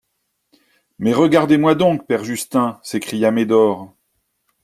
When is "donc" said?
1.75-2.07